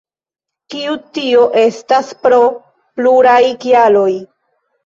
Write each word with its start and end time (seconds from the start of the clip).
Kaj 0.73 0.95
tio 1.17 1.43
estas 1.65 2.09
pro 2.25 2.41
pluraj 3.01 3.39
kialoj. 3.67 4.11